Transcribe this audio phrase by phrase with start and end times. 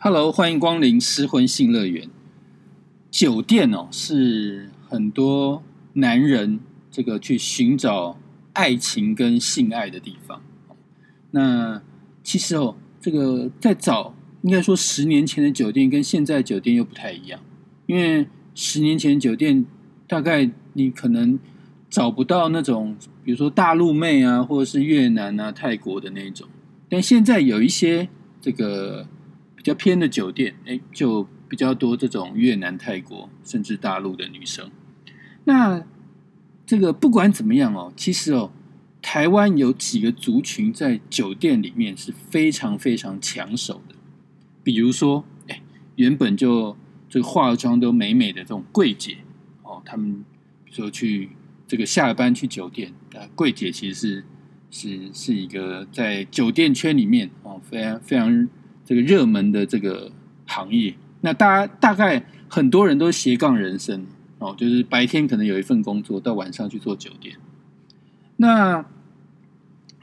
[0.00, 2.08] Hello，欢迎光临失婚性乐园。
[3.10, 8.16] 酒店哦，是很多男人这个去寻找
[8.52, 10.40] 爱情跟性爱的地方。
[11.32, 11.82] 那
[12.22, 17.40] 其实哦，这个在找应该说十年前的酒店跟现在酒店又不太一样，
[17.86, 19.66] 因为十年前酒店
[20.06, 21.36] 大概你可能
[21.90, 26.46] 找不到那种，比如说大陆妹啊，或者是越南啊、泰国的那种，
[26.88, 28.08] 但现在有一些
[28.40, 29.08] 这个
[29.58, 34.70] 比较偏的酒店，哎，就比较多这种越南、泰国甚至大陆的女生。
[35.44, 35.84] 那
[36.64, 38.50] 这个不管怎么样哦，其实哦。
[39.00, 43.94] 台湾有几个族群在酒店里面是非常非常抢手的，
[44.62, 45.62] 比如说，哎，
[45.94, 46.76] 原本就
[47.08, 49.18] 这个化妆都美美的这种柜姐
[49.62, 50.24] 哦，他们
[50.66, 51.30] 说去
[51.66, 54.24] 这个下了班去酒店，啊，柜姐其实是
[54.70, 58.48] 是是一个在酒店圈里面哦非常非常
[58.88, 60.10] 这个热门的这个
[60.46, 60.94] 行业。
[61.20, 64.06] 那大家大概很多人都斜杠人生
[64.38, 67.36] 哦，就是白天可能有一份工作，到晚上去做酒店。
[68.38, 68.86] 那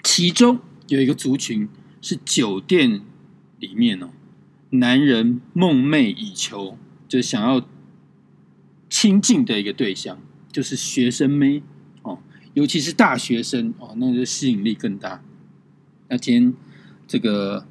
[0.04, 1.68] 其中有一个族群
[2.00, 3.02] 是酒店
[3.58, 4.10] 里面哦，
[4.70, 7.68] 男人梦寐以求，就是想要
[8.88, 10.20] 亲近的一个对象，
[10.52, 11.64] 就是学生妹
[12.04, 12.20] 哦，
[12.54, 15.24] 尤其是大学生哦，那就吸引力更大。
[16.08, 16.54] 那今天
[17.08, 17.66] 这个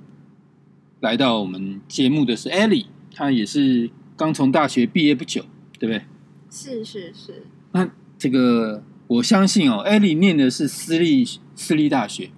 [1.05, 5.45] 来到我们节目的是艾莉，她也是刚从大学毕业不久，
[5.79, 6.03] 对不对？
[6.51, 7.47] 是是是。
[7.73, 8.83] 那这个。
[9.07, 12.31] 我相信哦，艾莉念的是私立私立大学。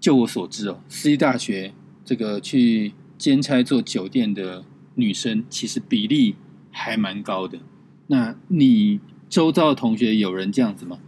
[0.00, 1.72] 就我所知哦，私立大学
[2.04, 4.64] 这个去兼差做酒店的
[4.96, 6.34] 女生，其实比例
[6.72, 7.60] 还蛮高的。
[8.08, 10.98] 那你周遭的同学有人这样子吗？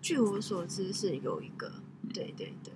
[0.00, 1.72] 据我所知是有一个，
[2.14, 2.72] 对对对。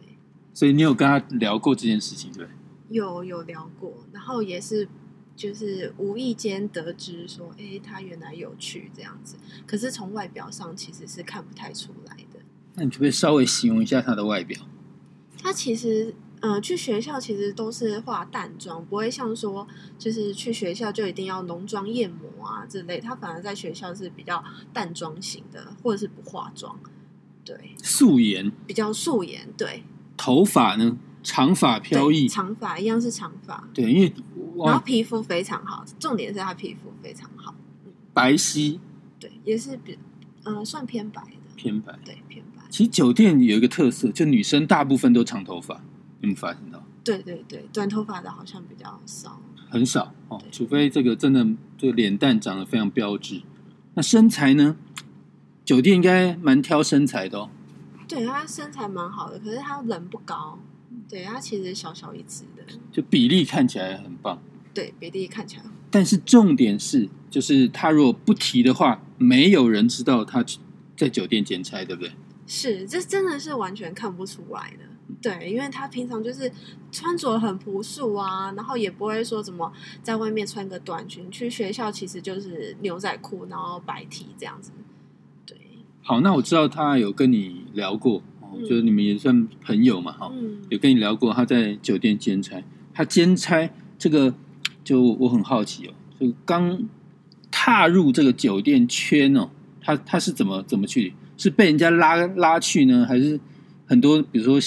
[0.52, 2.48] 所以你有跟他聊过这件事情，对？
[2.88, 4.88] 有有聊过，然后也是。
[5.36, 12.40] 就是无意间得知说，哎，他原来有去这样子，可是从外表上其实是看不太出来的。
[12.72, 14.58] 那你可不可以稍微形容一下他的外表？
[15.42, 19.68] 他其实，呃，去学校其实都是化淡妆，不会像说，
[19.98, 22.98] 就是去学校就一定要浓妆艳抹啊之类。
[22.98, 26.80] 他反而在学校是比较淡妆型的，或者是不化妆，
[27.44, 29.82] 对，素颜，比较素颜，对。
[30.16, 30.96] 头发呢？
[31.26, 34.12] 长发飘逸，长发一样是长发，对，因为
[34.64, 37.52] 然后皮肤非常好，重点是他皮肤非常好，
[38.14, 38.78] 白皙，
[39.18, 39.98] 对，也是比
[40.44, 42.62] 嗯算偏白的，偏白，对，偏白。
[42.70, 45.74] 其实酒店有一个特色，就女生大部分都长头发，
[46.20, 46.80] 有没有发现到？
[47.02, 51.44] 对对对，短头发的好像比较少，很少哦，除非这个真的
[51.76, 53.42] 这个脸蛋长得非常标致。
[53.94, 54.76] 那身材呢？
[55.64, 57.50] 酒店应该蛮挑身材的哦。
[58.06, 60.56] 对他身材蛮好的，可是他人不高。
[61.08, 64.42] 对，它其实小小一只的，就比例看起来很棒。
[64.74, 65.62] 对，比例看起来。
[65.90, 70.44] 但是重点是，就是他如果不提的话，没有人知道他
[70.96, 72.12] 在酒店兼差，对不对？
[72.46, 74.84] 是，这真的是完全看不出来的。
[75.22, 76.50] 对，因为他平常就是
[76.90, 79.72] 穿着很朴素啊，然后也不会说怎么
[80.02, 84.72] 在外面穿个短裙去学校，其实就是牛仔裤，然后白 T 这样子。
[85.46, 85.56] 对。
[86.02, 88.22] 好，那我知道他有跟你聊过。
[88.68, 90.32] 就是你们也算朋友嘛，哈，
[90.68, 92.62] 有跟你聊过他在酒店兼差，
[92.92, 94.34] 他兼差这个
[94.84, 96.88] 就我很好奇哦，就刚
[97.50, 101.12] 踏入这个酒店圈哦，他他是怎么怎么去？
[101.36, 103.38] 是被人家拉拉去呢，还是
[103.86, 104.58] 很多比如说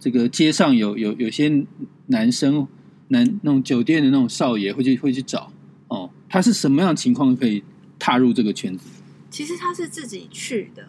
[0.00, 1.64] 这个街上有有有些
[2.06, 2.66] 男生
[3.08, 5.52] 男那种酒店的那种少爷会去会去找
[5.88, 6.10] 哦？
[6.28, 7.62] 他是什么样情况可以
[7.98, 8.88] 踏入这个圈子？
[9.30, 10.86] 其实他是自己去的。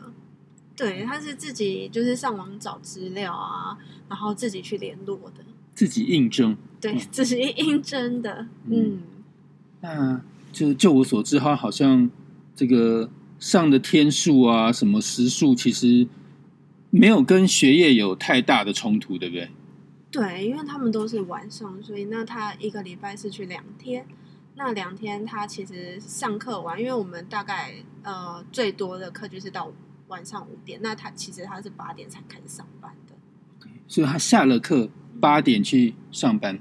[0.79, 5.43] 对，他是自己就是上网找资料啊，然后自己去联络的，
[5.75, 9.01] 自己应征，对，自己应征的，嗯。
[9.81, 10.21] 那
[10.53, 12.09] 就就我所知，他好像
[12.55, 13.09] 这个
[13.39, 16.07] 上的天数啊，什么时数，其实
[16.91, 19.49] 没有跟学业有太大的冲突，对不对？
[20.09, 24.07] 对，因为他们都是晚上，所以那他一个礼拜是去两天，
[24.55, 29.69] 那两天他其实上课完，因为我们大概呃最多的课就是到。
[30.09, 33.15] 晚上五点，那他其实他是八点才开始上班的，
[33.87, 34.89] 所以他下了课
[35.19, 36.59] 八点去上班，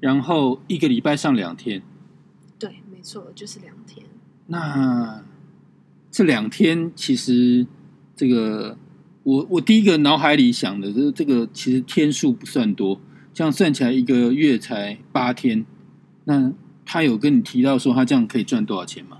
[0.00, 1.82] 然后一个礼拜上两天。
[2.58, 4.06] 对，没错，就是两天。
[4.46, 5.22] 那
[6.10, 7.66] 这两天其实
[8.16, 8.78] 这个，
[9.24, 13.00] 我我第一个脑海里想的，就是这个其实天数不算多，
[13.32, 15.66] 这样算起来一个月才八天。
[16.24, 16.52] 那
[16.86, 19.18] 他有跟你提到说他这样可以赚多少钱吗？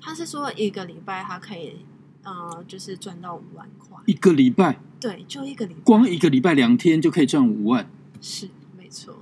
[0.00, 1.76] 他是说一个礼拜他可以。
[2.24, 7.88] 呃，就是赚到五万块一个礼拜，对，就一个礼拜，光一个礼拜两天就可以赚五万，
[8.20, 9.14] 是没错。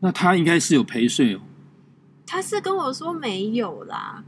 [0.00, 1.40] 那他应该是有陪睡哦，
[2.26, 4.24] 他是跟我说没有啦，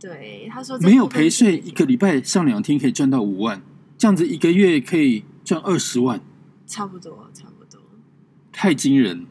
[0.00, 3.62] 对，他说没有陪睡，一个礼拜上两天可以赚到五万，
[3.98, 6.20] 这样子一个月可以赚二十万，
[6.66, 7.80] 差不多，差不多。
[8.50, 9.26] 太惊人。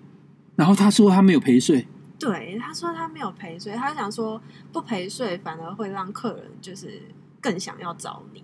[0.58, 1.88] 然后他说他没有陪睡，
[2.20, 4.40] 对，他说他没有陪睡，他想说
[4.72, 7.02] 不陪睡反而会让客人就是
[7.42, 8.44] 更想要找你，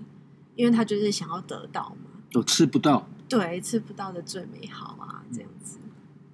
[0.55, 2.19] 因为他就是想要得到嘛。
[2.31, 3.07] 都吃不到。
[3.29, 5.77] 对，吃不到的最美好啊，这样子。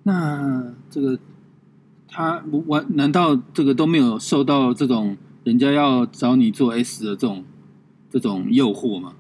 [0.04, 1.20] 那这个
[2.08, 7.44] 他完难道这个都没有受到这种人家要找你做 S 的这种
[8.10, 9.16] 这种诱惑吗？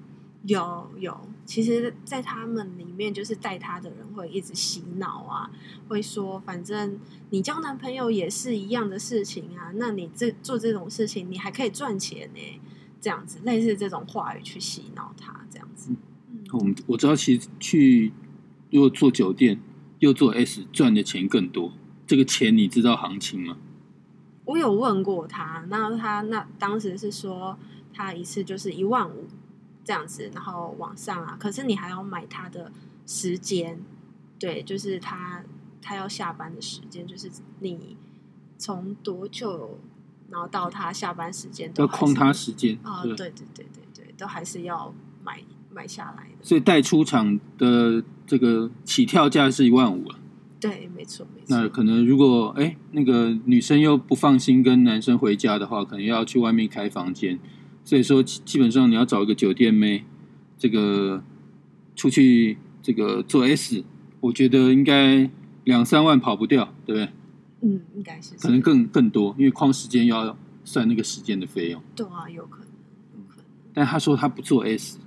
[0.45, 5.49] 有有，其实，在他们里面，就是带他的人会一直洗脑啊，
[5.87, 6.99] 会说，反正
[7.29, 12.61] 你交男朋友也是一样的事情啊，那你这做这种事情，你还可以赚钱呢，
[13.03, 15.91] 这样子，类似这种话语去洗脑他，这样子。
[15.91, 15.97] 嗯
[16.53, 18.13] 我们我知道，其实去
[18.71, 19.59] 如果做酒店
[20.00, 21.73] 又做 S 赚的钱更多，
[22.07, 23.57] 这个钱你知道行情吗？
[24.45, 27.57] 我有问过他，那他那当时是说
[27.94, 29.27] 他一次就是一万五
[29.83, 32.71] 这样子，然后往上啊，可是你还要买他的
[33.05, 33.81] 时间，
[34.39, 35.44] 对，就是他
[35.81, 37.97] 他要下班的时间，就是你
[38.57, 39.79] 从多久，
[40.29, 44.93] 然后到他下班时间都要空他时间，啊、对对对对对对，都还是要
[45.23, 45.41] 买
[45.71, 50.19] 买下来的，所以带出厂的这个起跳价是一万五了。
[50.59, 57.37] 对，没错没错，那可能如果哎那个女生又不放心跟男生回家的话，可能要去外面开房间。
[57.83, 60.05] 所以说基基本上你要找一个酒店妹，
[60.57, 61.21] 这个
[61.97, 63.83] 出去这个做 S，
[64.21, 65.29] 我觉得应该
[65.65, 67.09] 两三万跑不掉，对不对？
[67.65, 71.81] 嗯，应该是可能更更多，因为框时间要算那个时间的费用。
[71.95, 72.68] 对啊，有可能
[73.15, 75.00] 有可能，但他说他不做 S，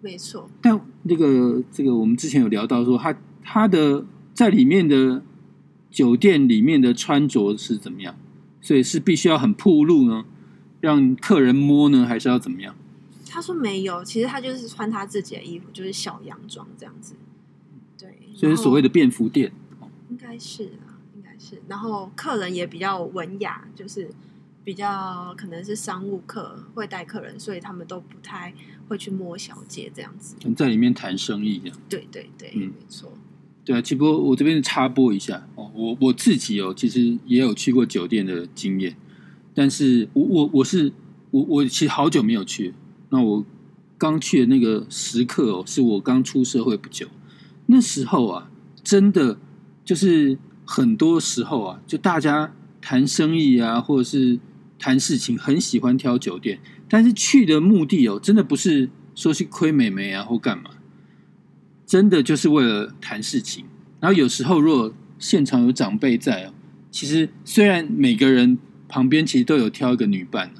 [0.00, 4.04] 没错，但那个这个我们之前有聊到说他他的
[4.34, 5.22] 在里面的
[5.92, 8.16] 酒店里面的穿着是怎么样，
[8.60, 10.24] 所以是必须要很铺路呢，
[10.80, 12.74] 让客人摸呢，还是要怎么样？
[13.30, 17.14] 他说没有，其实他就是穿他自己的衣服，就是小洋装这样子。
[17.96, 19.52] 对，所以所谓的便服店。
[20.10, 20.70] 应该是
[21.44, 21.60] 是。
[21.68, 24.08] 然后客人也比较文雅，就是
[24.64, 28.54] 比较可能是商务客会带客人，所以他们都不太
[28.88, 30.36] 会去摸小姐这样子。
[30.56, 31.76] 在里面谈生意这样。
[31.88, 33.12] 对对对，嗯没错。
[33.64, 38.94] 对啊，只不过我这边插播一下哦，我我自己哦，其实也有去过酒店的经验，
[39.54, 40.92] 但是我我我是
[41.30, 42.74] 我我其实好久没有去，
[43.08, 43.44] 那我
[43.96, 47.08] 刚去的那个时刻哦，是我刚出社会不久，
[47.66, 48.50] 那时候啊，
[48.82, 49.38] 真的
[49.82, 54.38] 就是很多时候啊，就大家谈生意啊，或者是
[54.78, 56.58] 谈事情，很喜欢挑酒店，
[56.88, 60.70] 但是去的目的哦，真的不是说去亏美眉啊或干嘛。
[61.86, 63.66] 真的就是为了谈事情。
[64.00, 66.52] 然后有时候如果现场有长辈在哦，
[66.90, 68.58] 其实虽然每个人
[68.88, 70.50] 旁边其实都有挑一个女伴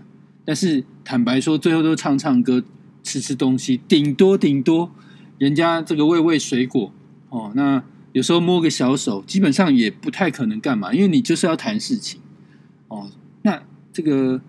[0.45, 2.63] 但是坦白说，最后都唱唱歌、
[3.03, 4.91] 吃吃东西，顶多顶多
[5.39, 6.93] 人家这个喂喂水果
[7.31, 7.53] 哦。
[7.55, 7.83] 那
[8.15, 12.21] 有时候摸个小手，基本上也不太可能干嘛，因为你就是要谈事情
[12.89, 13.11] 哦。
[13.43, 13.63] 那
[13.93, 14.41] 这个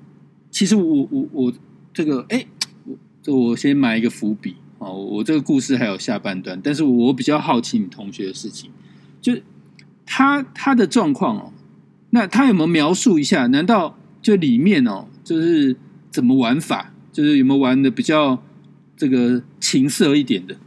[0.49, 1.53] 其实我我我
[1.93, 2.45] 这个哎，
[2.85, 4.55] 我这我先埋一个伏笔。
[4.77, 8.69] 哦，我这个故事还有下半段，但是我比较好奇你同学的事情，
[9.21, 9.33] 就
[10.05, 11.53] 他他的状况哦，
[12.09, 13.47] 那他有没有描述一下？
[13.47, 15.77] 难道就里面哦，就是
[16.11, 16.93] 怎么玩法？
[17.11, 18.43] 就是有没有玩的比较
[18.97, 20.57] 这个情色一点的？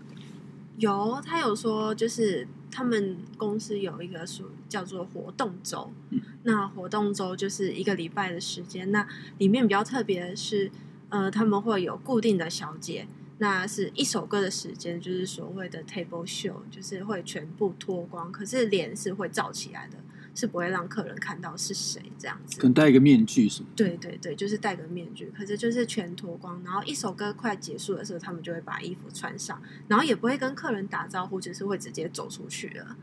[0.78, 6.20] 有，他有说，就是他们公司有一个属叫做活动周，嗯。
[6.44, 9.04] 那活动周就是一个礼拜的时间，那
[9.38, 10.70] 里面比较特别的是，
[11.08, 13.08] 呃，他们会有固定的小姐，
[13.38, 19.98] 那是一首歌的时间，就是所谓的 table show，就是会全部脱光，可是脸是会罩起来的，
[20.38, 22.68] 是不会让客人看到是谁这样子可。
[22.68, 23.66] 能戴一个面具什么？
[23.74, 32.96] 对对对，就是戴个面具，可是就是全脱光，然后一首歌快结束的时候，他们就会把衣服穿上，然后也不会跟客人打招呼，只是会直接走出去了。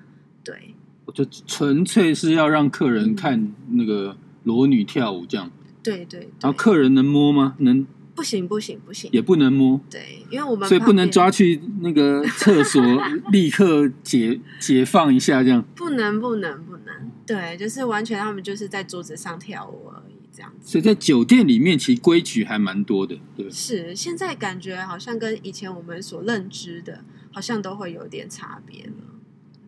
[0.46, 5.52] 对我就纯粹是要让客人看那个裸女跳舞这样。
[5.84, 7.58] 对对对，然后客人能摸吗？
[7.60, 9.80] 能不行不行不行，也不能摸。
[9.90, 12.82] 对，因为我们所以不能抓去那个厕所，
[13.32, 15.64] 立刻解解放一下，这样。
[15.76, 20.72] 不能不能不能，对，就是完全他们就是在桌子上跳舞而已，这样子。
[20.72, 23.52] 所以在酒店里面，其实规矩还蛮多的，对？
[23.52, 28.94] 是，现在感觉好像跟以前我们所认知的，好像都会有点差别了。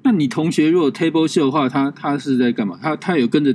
[0.03, 2.79] 那你同学如果 table show 的话，他他是在干嘛？
[2.81, 3.53] 他他有跟着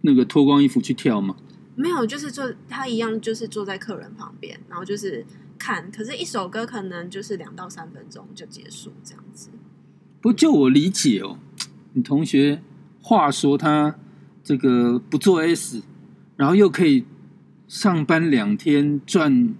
[0.00, 1.36] 那个脱光衣服去跳吗？
[1.78, 5.24] 没有，就是坐他一样，就是坐在客人旁边，然后就是
[5.56, 5.88] 看。
[5.92, 9.50] 可是，一首歌可能就是两到三分钟就结束这样子。
[10.20, 11.38] 不，就我理解哦，
[11.92, 12.60] 你同学
[13.00, 13.94] 话说他
[14.42, 15.82] 这个不做 S，
[16.34, 17.04] 然后又可以
[17.68, 19.54] 上班两天赚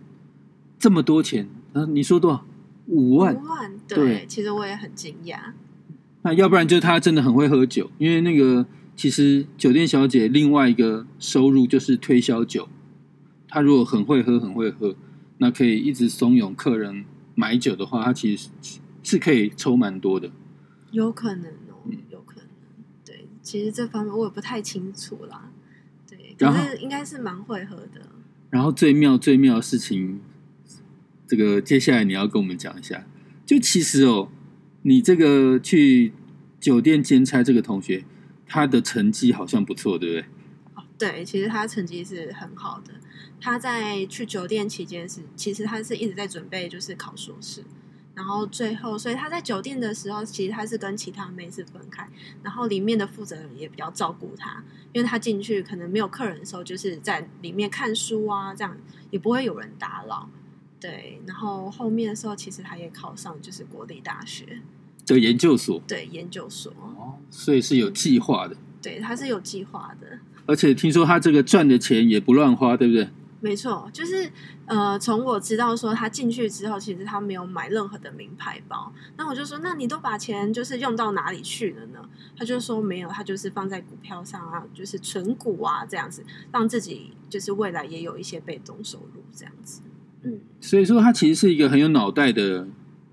[0.76, 2.44] 这么多钱，啊，你说多少？
[2.88, 3.36] 五万？
[3.36, 5.38] 五万，对对，其实我也很惊讶。
[6.22, 8.66] 那要不然就是他真的很会喝酒，因为那个
[8.98, 12.68] 其实酒店小姐另外一个收入就是推销酒，
[13.46, 14.96] 她如果很会喝很会喝，
[15.36, 17.04] 那可以一直怂恿客人
[17.36, 20.32] 买酒的话，她其实是是可以抽蛮多的。
[20.90, 22.48] 有可能哦嗯，有可能。
[23.04, 25.52] 对，其实这方面我也不太清楚啦。
[26.10, 28.04] 对，可是应该是蛮会喝的。
[28.50, 30.18] 然后最妙最妙的事情，
[31.24, 33.06] 这个接下来你要跟我们讲一下。
[33.46, 34.28] 就其实哦，
[34.82, 36.12] 你这个去
[36.58, 38.04] 酒店兼差这个同学，
[38.48, 40.24] 他的成绩好像不错，对不对？
[40.74, 42.94] 哦，对，其实他成绩是很好的。
[43.40, 47.62] 他在去酒店期间是，其实他是一直在准备就是考硕士，
[48.14, 52.08] 然后最后，所以他在酒店的时候，其实他是跟其他妹是分开，
[52.42, 58.76] 然后里面的负责人也比较照顾他，因为他进去可能没有客人的时候，就是在里面看书啊，这样
[59.10, 60.28] 也不会有人打扰。
[60.80, 64.60] 对，然后后面的时候，其实他也考上就是国立大学
[65.14, 68.56] 的研究所对研究所，哦，所以是有计划的。
[68.82, 70.18] 对，他是有计划的。
[70.46, 73.08] 而且听说他这个赚的钱也不乱花，对不对？
[73.40, 74.28] 没错，就是
[74.66, 78.92] 呃，从我知道说他进去之后，其实他没有买任何的名牌包。
[79.16, 82.00] 那我就说，那你都把钱就是用到哪里去了呢？
[82.36, 89.82] 他就说没有，他就是放在股票上啊，就是存股啊，这样子，让自己就是未来也有一些被动收入，这样子。
[90.22, 92.66] 嗯，所以说她其实是一个很有脑袋的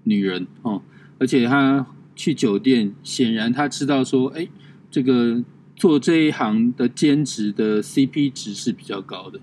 [0.05, 0.81] 女人哦，
[1.19, 4.47] 而且他去酒店，显然他知道说，哎，
[4.89, 5.43] 这个
[5.75, 9.39] 做这一行的兼职的 CP 值是比较高的。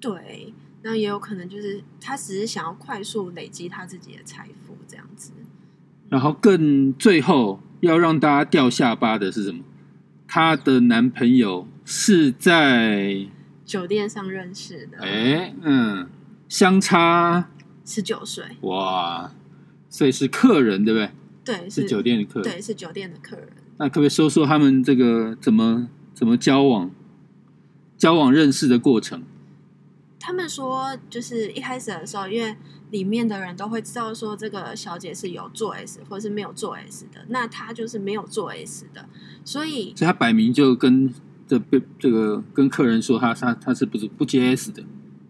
[0.00, 5.32] 对，那也有可能就是他只是想要快速累积他自己的财富，这样子。
[6.08, 9.64] 然后更最后要让大家掉下巴的是什么？
[10.28, 13.26] 她的男朋友是在
[13.64, 16.08] 酒店上认识的，哎嗯
[16.48, 17.50] 相差
[17.84, 19.32] 十九岁，哇，
[19.96, 21.10] 所以是客人对不对？
[21.42, 22.52] 对，是酒店的客人。
[22.52, 23.48] 对，是酒店的客人。
[23.78, 26.90] 那可不可以说说他们这个怎么怎么交往、
[27.96, 29.22] 交往认识的过程？
[30.20, 32.54] 他们说，就是一开始的时候，因为
[32.90, 39.08] 里面的人都会知道说这个小姐是有做 S 或是没有做 S 的，那她就是没有做 S 的，
[39.46, 41.10] 所以所以她摆明就跟
[41.48, 44.82] 这被这个跟客人说她她她是不是不接 S 的？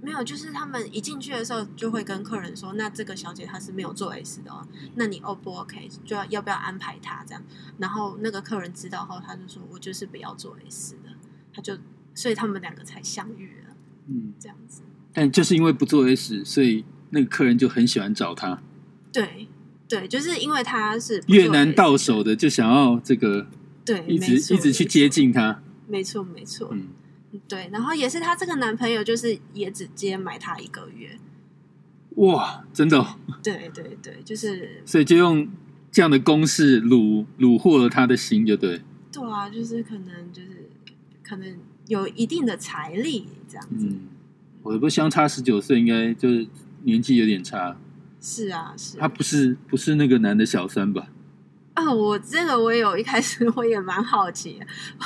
[0.06, 5.90] 没有，就是他们一进去的时候就会跟客人说，那这个小姐她是没有做 S 的哦，那你 O 不 OK？
[6.04, 7.42] 就要要不要安排她这样？
[7.78, 11.10] 然后那个客人知道后，他就说我就是不要做 S 的，
[11.52, 11.76] 他就
[12.14, 13.74] 所以他们两个才相遇了，
[14.06, 14.82] 嗯，这样子。
[15.12, 18.62] 但就是因为不做 S，所以那个客人就很喜欢找他。
[19.12, 19.48] 对
[19.88, 23.48] 对，就是因为他是越难到手的就想要这个
[23.84, 25.60] 对，一直一直去接，近他。
[25.88, 26.88] 没错没错，嗯，
[27.48, 31.18] 对，然后也是她这个男朋友，就是也只接买她一个月，
[32.16, 35.48] 哇，真的、哦，对对对，就是所以就用
[35.90, 38.80] 这样的公式虏虏获了他的心，就对。
[39.12, 40.70] 对啊，就是可能就是
[41.22, 44.08] 可能有一定的财力这样子，嗯，
[44.62, 46.46] 我不相差十九岁，应该就是
[46.82, 47.78] 年纪有点差。
[48.20, 51.08] 是啊是他不是不是那个男的小三吧？
[51.76, 54.58] 啊，我这个我有一开始我也蛮好奇，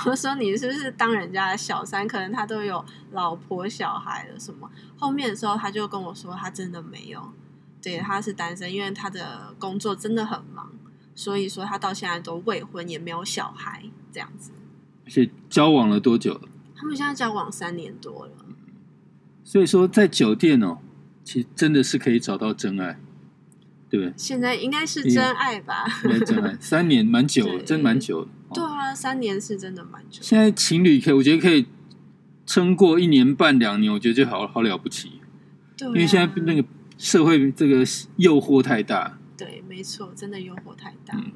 [0.06, 2.06] 我说你是不是当人家的小三？
[2.06, 4.70] 可能他都有老婆小孩了什么？
[4.96, 7.32] 后面的时候他就跟我说，他真的没有，
[7.82, 10.70] 对，他是单身，因为他的工作真的很忙，
[11.16, 14.52] 所以说他到现在都未婚，也没有小孩，这样子。
[15.04, 16.42] 而且交往了多久了？
[16.76, 18.32] 他们现在交往三年多了，
[19.42, 20.78] 所以说在酒店哦，
[21.24, 23.00] 其实真的是可以找到真爱，
[23.90, 24.14] 对不对？
[24.16, 25.84] 现在应该是真爱吧？
[26.04, 28.28] 应该真爱，三年蛮久了，真蛮久了。
[28.48, 30.20] 哦、对啊，三年是真的蛮久。
[30.22, 31.66] 现在情侣可以，我觉得可以
[32.46, 35.20] 撑过一年半两年，我觉得就好好了不起。
[35.76, 36.64] 对、啊，因为现在那个
[36.96, 37.84] 社会这个
[38.16, 39.18] 诱惑太大。
[39.36, 41.32] 对，没错，真的诱惑太大嗯。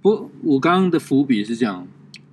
[0.00, 1.86] 不过我刚刚的伏笔是这样，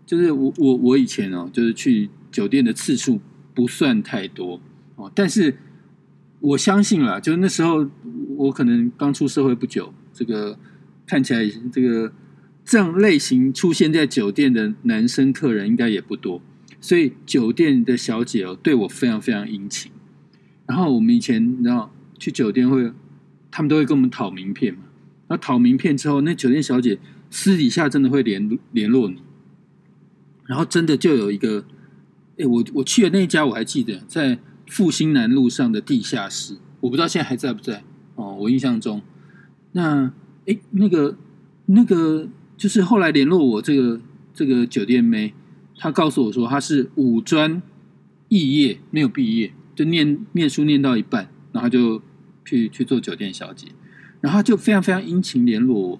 [0.05, 3.19] 就是我我我以前哦，就是去酒店的次数
[3.53, 4.61] 不算太多
[4.95, 5.57] 哦，但是
[6.41, 7.89] 我相信啦，就是那时候
[8.37, 10.57] 我可能刚出社会不久，这个
[11.05, 12.11] 看起来这个
[12.63, 16.41] 这样类型出现在酒店的男生客人应该也不多，
[16.79, 19.91] 所以酒店的小姐哦对我非常非常殷勤。
[20.67, 22.91] 然后我们以前你知道去酒店会，
[23.51, 24.79] 他们都会跟我们讨名片嘛，
[25.27, 26.97] 那讨名片之后，那酒店小姐
[27.29, 29.17] 私底下真的会联联络你，
[30.45, 31.65] 然后真的就有一个，
[32.37, 37.83] 哎，我我去的那一家我还记得，在复兴南路上的地下室，我不知道现在还在不在。
[38.15, 39.01] 哦，我印象中，
[39.73, 40.11] 那
[40.45, 41.17] 哎那个
[41.65, 43.99] 那个就是后来联络我这个
[44.33, 45.33] 这个酒店妹，
[45.77, 47.61] 她告诉我说她是五专
[48.29, 52.01] 肄业，没有毕业，就念念书念到一半，然后就
[52.43, 53.67] 去去做酒店小姐，
[54.21, 55.99] 然后就非常非常殷勤联络我，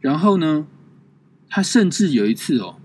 [0.00, 0.66] 然后呢，
[1.48, 2.76] 他甚至有一次哦，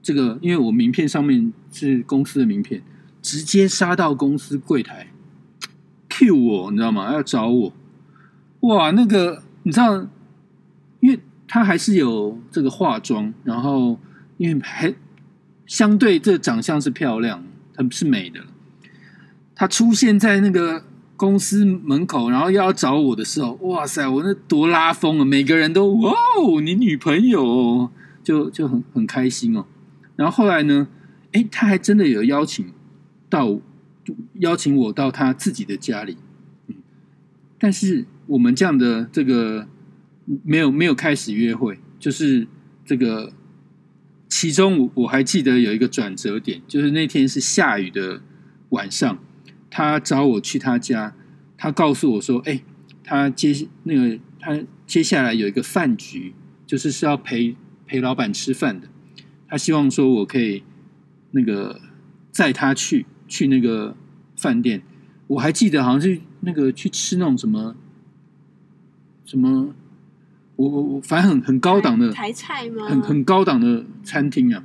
[0.00, 2.82] 这个因为我名片上面是公司的名片，
[3.20, 5.08] 直接杀到公司柜台
[6.08, 7.12] Q 我，你知道吗？
[7.12, 7.72] 要找我，
[8.62, 10.08] 哇，那个你知道，
[11.00, 13.98] 因为他还是有这个化妆，然后
[14.38, 14.92] 因为还
[15.66, 18.40] 相对这长相是漂亮，她是美的。
[19.54, 20.84] 他出现在那个
[21.16, 25.24] 公司门口，然后又要找我的时候，哇塞，我那多拉风啊！
[25.24, 27.90] 每个人都哇哦，你女朋友哦
[28.24, 29.64] 就就很很开心哦。
[30.16, 30.88] 然后后来呢，
[31.32, 32.72] 哎，他还真的有邀请
[33.28, 33.58] 到
[34.40, 36.16] 邀请我到他自己的家里，
[36.66, 36.74] 嗯，
[37.58, 39.68] 但是我们这样的这个
[40.42, 42.48] 没有没有开始约会，就是
[42.82, 43.30] 这个
[44.26, 48.22] 其中我我还记得有一个转折点，就是那天是下雨的
[48.70, 49.18] 晚上，
[49.68, 51.14] 他找我去他家，
[51.58, 52.62] 他告诉我说，哎，
[53.04, 56.32] 他接那个他接下来有一个饭局，
[56.66, 57.54] 就是是要陪
[57.86, 58.88] 陪老板吃饭的。
[59.46, 60.62] 他希望说我可以
[61.32, 61.78] 那个
[62.30, 63.94] 载他去去那个
[64.38, 64.80] 饭店，
[65.26, 67.76] 我还记得好像是那个去吃那种什么
[69.24, 69.74] 什么，
[70.56, 72.86] 我我我反正很很高档的台菜吗？
[72.86, 74.64] 很很高档的餐厅啊。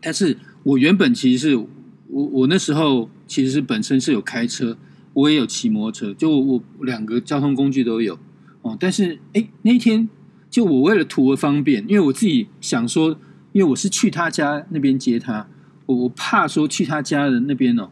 [0.00, 1.66] 但是我原本其实是我
[2.08, 4.76] 我那时候其实是本身是有开车，
[5.12, 8.18] 我也有骑摩托车，就我我两个交通工具都有
[8.62, 8.76] 哦。
[8.78, 10.08] 但是哎那一天
[10.48, 13.18] 就我为了图个方便，因为我自己想说。
[13.52, 15.48] 因为我是去他家那边接他，
[15.86, 17.88] 我我怕说去他家的那边哦，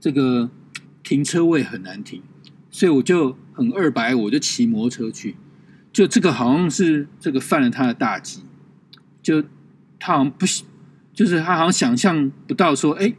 [0.00, 0.48] 这个
[1.04, 2.22] 停车位很难停，
[2.70, 5.36] 所以我就很二百，我就骑摩托车去。
[5.92, 8.42] 就这个好像是这个犯了他的大忌，
[9.22, 9.42] 就
[9.98, 10.44] 他好像不，
[11.12, 13.14] 就是他好像想象不到说，哎，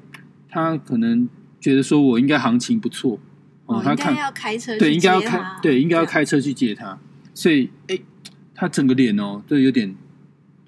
[0.49, 1.27] 他可能
[1.59, 3.19] 觉得说我应该行情不错
[3.65, 6.99] 哦，他看要开车对，应该要开对，应该要开车去接他，
[7.33, 7.99] 所以哎，
[8.53, 9.95] 他整个脸哦，都有点。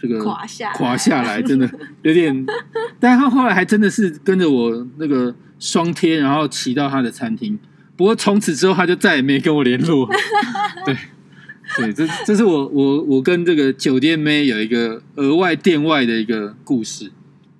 [0.01, 1.69] 这个垮下垮下来， 真的
[2.03, 2.45] 有点。
[3.01, 7.59] 但是他后来还真的是跟着我那个双贴，然后骑到他的餐厅。
[7.99, 10.09] 不过从此之后，他就再也没跟我联络。
[10.87, 10.95] 对，
[11.75, 17.11] 对，这这是我我我跟这个酒店妹有一个额外店外的一个故事。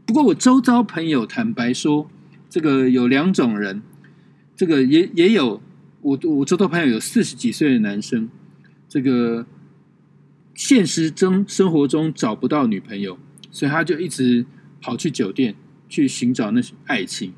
[0.06, 2.10] 不过我周遭朋友坦白说，
[2.50, 3.82] 这个有两种人，
[4.56, 5.62] 这个也也有
[6.00, 8.30] 我我周遭朋友有四十几岁的男生，
[8.88, 9.46] 这个。
[10.56, 13.18] 现实中生活中找不到女朋友，
[13.50, 14.46] 所以他就一直
[14.82, 15.56] 跑去酒店
[15.88, 17.32] 去寻找那些爱情。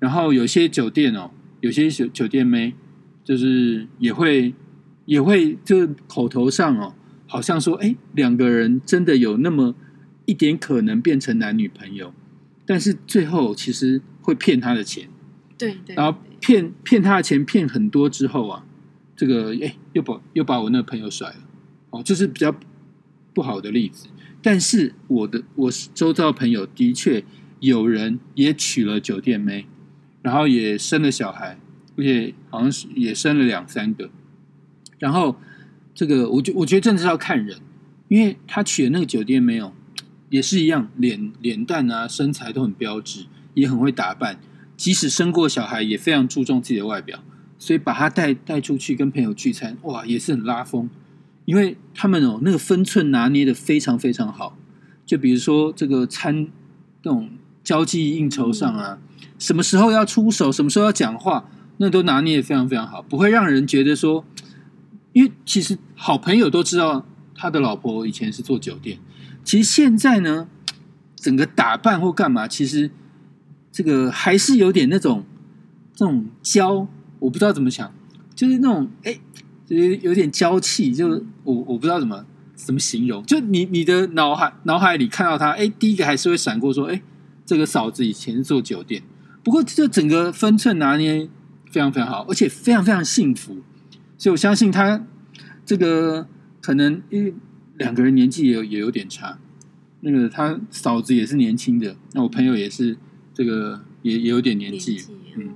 [0.00, 1.30] 然后有些酒店哦，
[1.60, 2.74] 有些酒酒店妹
[3.24, 4.54] 就是也会
[5.04, 6.94] 也会就口头上哦，
[7.26, 9.74] 好像说哎，两个人真的有那么
[10.26, 12.12] 一点可能变成男女朋友，
[12.64, 15.08] 但是最后其实会骗他的钱。
[15.58, 15.94] 对对。
[15.96, 18.64] 然后骗骗他的钱骗很多之后啊，
[19.16, 21.36] 这个哎又把又把我那个朋友甩了。
[21.90, 22.54] 哦，这是比较
[23.32, 24.08] 不好的例子，
[24.42, 27.24] 但是我的我是周遭朋友的确
[27.60, 29.66] 有人也娶了酒店妹，
[30.26, 31.56] 然后也生了小孩，
[31.96, 34.10] 而且好像是也生了两三个。
[34.98, 35.36] 然后
[35.94, 37.60] 这个，我觉我觉得真的是要看人，
[38.08, 39.72] 因为他娶的那个酒店没有，
[40.28, 44.40] 也是一样，脸脸蛋啊，身材都很标致，也很会打扮，
[44.76, 47.22] 即使生过小孩，也非常注重自己的外表，
[47.56, 50.90] 所以把他带带出去跟朋友聚餐，哇，也是很拉风。
[51.44, 54.58] 因为他们哦，那个分寸拿捏的非常非常好。
[55.06, 56.48] 就比如说这个餐，
[57.00, 57.30] 这种
[57.66, 58.98] 交际应酬上啊，
[59.40, 61.48] 什么时候要出手，什么时候要讲话，
[61.78, 64.24] 那都拿捏的非常非常好，不会让人觉得说，
[65.12, 68.98] 因为其实好朋友都知道他的老婆以前是做酒店，
[69.42, 70.46] 其实现在呢，
[71.16, 72.92] 整个打扮或干嘛，其实
[73.72, 75.24] 这个还是有点那种
[75.92, 76.86] 这种娇，
[77.18, 77.92] 我不知道怎么想，
[78.36, 79.18] 就是那种哎。
[79.68, 81.08] 就是有点娇气，就
[81.42, 82.24] 我我不知道怎么
[82.54, 87.02] 怎么形容，就你你的脑海脑海里看到他，哎，第一个还是会闪过说，哎，
[87.46, 89.02] 这个嫂子以前是做酒店，
[89.42, 91.28] 不过这整个分寸拿捏
[91.70, 93.62] 非常非常好，而且非常非常幸福，
[94.18, 95.06] 所以我相信他
[95.64, 96.28] 这个
[96.60, 97.32] 可能因为
[97.78, 99.38] 两个人年纪也有也有点差，
[100.00, 102.98] 那个他嫂子也是年轻的，那我朋友也是
[103.32, 105.00] 这个也也有点年纪，
[105.36, 105.54] 嗯，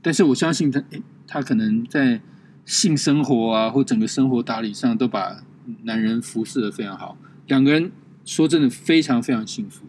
[0.00, 2.20] 但是我相信他，哎，他可能在。
[2.66, 5.44] 性生活啊，或整个生活打理上，都把
[5.82, 7.14] 男人服侍的非常好。
[7.46, 7.92] 两个人
[8.24, 9.84] 说真的，非常非常幸福。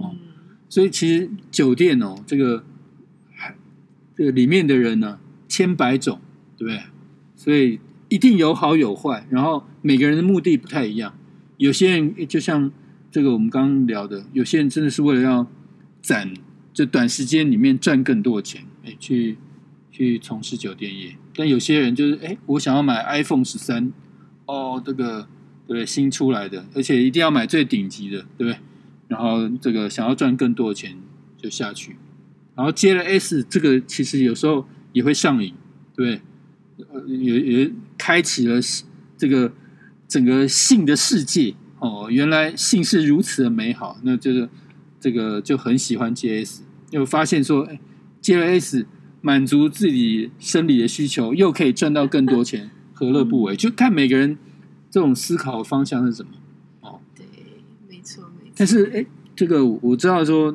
[0.00, 0.16] 哦，
[0.68, 2.64] 所以其实酒店哦，这个
[4.14, 6.20] 这个里面的人呢，千百种，
[6.56, 6.82] 对不对？
[7.36, 9.26] 所以一定有好有坏。
[9.30, 11.16] 然后每个人的目的不太一样。
[11.56, 12.70] 有些人就像
[13.10, 15.46] 这个我们刚刚聊的，有些人真的是为了要
[16.02, 16.34] 攒，
[16.72, 19.38] 就短时间里面赚更多的钱，哎，去
[19.90, 21.16] 去从事酒店业。
[21.34, 23.92] 但有些人就是，哎，我想要买 iPhone 十三，
[24.46, 25.28] 哦，这个
[25.66, 25.86] 对对？
[25.86, 28.58] 新出来的，而且一定要买最顶级的，对不对？
[29.08, 30.96] 然后这个想要赚更多的钱
[31.36, 31.96] 就下去，
[32.54, 35.54] 然后接了 S，这个其实有时候也会上瘾，
[35.96, 36.22] 对不
[36.76, 36.86] 对？
[36.92, 38.60] 呃，也也开启了
[39.16, 39.52] 这个
[40.06, 41.54] 整个性的世界。
[41.80, 44.48] 哦，原来性是如此的美好，那这个
[45.00, 47.80] 这个就很喜欢接 S，又发现说，哎，
[48.20, 48.84] 接了 S
[49.20, 53.54] 满足自己生理的需求，又可以赚到更多钱，何乐不为？
[53.54, 54.36] 就看每个人
[54.90, 56.32] 这种思考方向是什么。
[58.58, 60.54] 但是，哎，这个我知道说，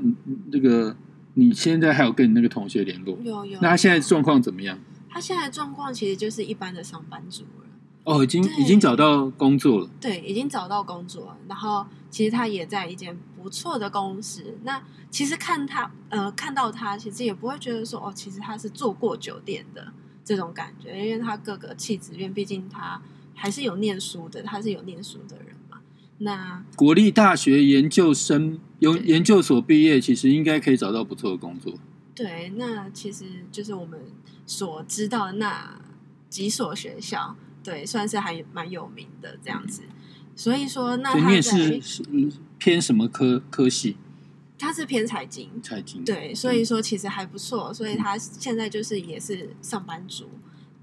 [0.52, 0.96] 这个
[1.36, 3.18] 你现在还有跟你那个同学联络？
[3.24, 3.60] 有有。
[3.62, 4.78] 那他现在状况怎么样？
[5.10, 7.44] 他现在状况其实就是一般的上班族。
[8.04, 9.89] 哦，已经已经找到工作了。
[10.02, 11.38] 对，已经找到工作了。
[11.48, 14.58] 然后，其实他也在一间不错的公司。
[14.63, 19.94] 那其实看他，呃，看到他，其实也不会觉得说，哦，其实他是做过酒店的
[20.26, 23.02] 这种感觉，因为他各个气质，因为毕竟他
[23.34, 25.62] 还是有念书的，他是有念书的人嘛。
[26.19, 31.73] 那国立大学研究生，有研究所毕业，其实应该可以找到不错的工作。
[32.15, 33.99] 对，那其实就是我们
[34.45, 35.80] 所知道的那
[36.30, 37.36] 几所学校。
[37.63, 39.84] 对，算是还蛮有名的这样子，
[40.36, 41.80] 所以说那他是
[42.58, 43.95] 偏什么科科系？
[44.60, 50.30] 他是偏财经，财经对，所以说其实还不错，所以他现在就是也是上班族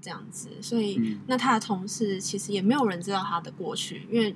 [0.01, 4.35] 这样子，所以那他的同事其实也没有人知道他的过去，因为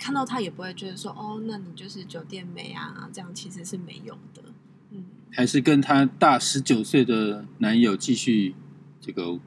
[0.00, 4.42] 看到他也不会觉得说哦，那你就是酒店美啊，这样其实是没用的，
[4.90, 8.54] 嗯，还是跟他大十九岁的男友继续
[8.98, 9.38] 这个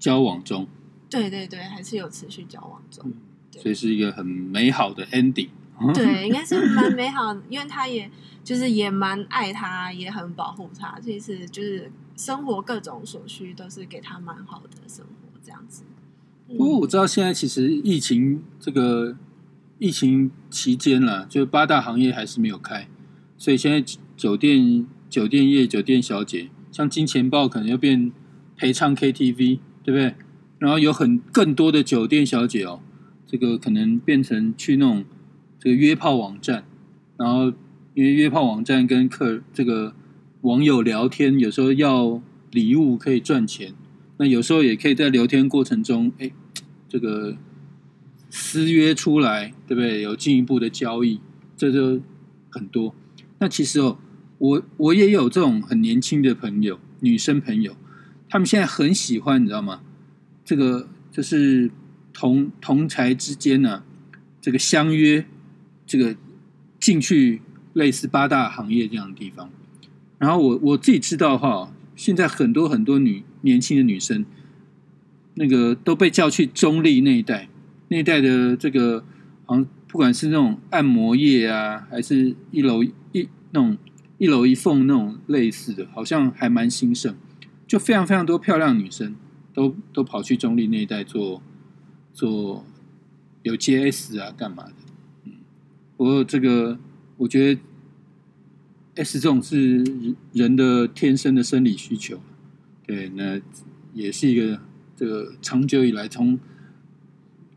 [0.00, 0.66] 交往中。
[1.08, 3.12] 对对对，还是有持续交往中，
[3.52, 5.50] 所以是一个很美好的 ending。
[5.94, 8.10] 对，应该是 蛮美好，因为他也
[8.44, 15.84] 就是也蛮爱他，也很保护他，其实就是生活各种所需都是给他蛮好的生活这样子。
[16.48, 19.16] 不过我知道现在其实疫情这个
[19.80, 22.86] 疫情期间了，就八大行业还是没有开，
[23.38, 23.82] 所以现在
[24.14, 28.12] 酒店酒店业酒店小姐像金钱豹可能要变
[28.56, 30.14] 陪唱 KTV，对不对？
[30.58, 32.80] 然后有很更多的酒店小姐哦，
[33.26, 35.04] 这个可能变成去那种
[35.58, 36.64] 这个约炮网站，
[37.16, 37.46] 然后
[37.94, 39.94] 因为约炮网站跟客这个
[40.42, 43.72] 网友聊天，有时候要礼物可以赚钱，
[44.18, 46.30] 那有时候也可以在聊天过程中，哎，
[46.86, 47.38] 这个
[48.30, 50.00] 私约出来，对不对？
[50.00, 51.20] 有进一步的交易，
[51.56, 52.00] 这就
[52.48, 52.94] 很多。
[53.40, 53.98] 那其实哦，
[54.38, 57.76] 我我也有这种很年轻的朋友，女生朋友，
[58.28, 59.82] 他们现在很喜欢，你知道吗？
[60.44, 61.70] 这个就是
[62.12, 63.82] 同同才之间呢，
[64.40, 65.26] 这个相约，
[65.86, 66.16] 这个
[66.78, 69.50] 进去类似八大行业这样的地方。
[70.18, 74.24] 然后我我自己知道哈，现在很多很多女年轻的女生，
[75.34, 77.48] 那个都被叫去中立那一带，
[77.90, 79.04] 那一带的这个，
[79.44, 83.76] 好像不管是那种按摩业啊，还是一楼一那种
[84.18, 87.14] 一楼一凤那种类似的，好像还蛮兴盛，
[87.66, 89.14] 就非常非常多漂亮女生。
[89.52, 91.42] 都都跑去中立那一带做
[92.14, 92.64] 做
[93.42, 94.74] 有 JS 啊，干嘛的？
[95.24, 95.32] 嗯，
[95.96, 96.78] 不过这个
[97.16, 97.60] 我觉得
[98.94, 99.84] S 这种是
[100.32, 102.20] 人的天生的生理需求，
[102.86, 103.40] 对，那
[103.92, 104.60] 也是一个
[104.94, 106.38] 这个长久以来从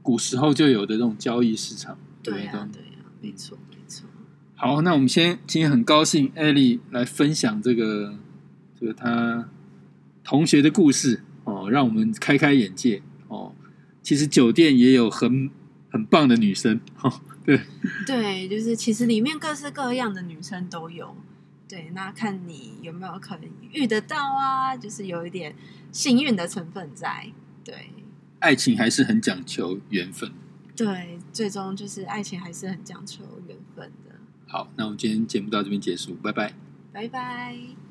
[0.03, 1.97] 古时候就有的这种交易市场。
[2.21, 4.05] 对呀，对呀，没错，没错。
[4.53, 8.13] 好，那我们先今天很高兴艾莉来分享这个
[8.79, 9.49] 这个她
[10.23, 11.23] 同学的故事。
[11.45, 13.53] 哦，让我们开开眼界哦！
[14.01, 15.49] 其实酒店也有很
[15.91, 17.59] 很棒的女生，哦， 对
[18.07, 21.13] 对，就是其实里面各式各样的女生都有。
[21.67, 24.77] 对，那看你有没有可能遇得到啊？
[24.77, 25.53] 就是有一点
[25.91, 27.27] 幸运的成分在。
[27.65, 27.89] 对，
[28.43, 30.29] 爱情还是很讲求缘分。
[30.75, 34.15] 对，最终就是爱情还是很讲求缘分的。
[34.45, 36.53] 好，那我们今天节目到这边结束，拜拜，
[36.91, 37.83] 拜拜。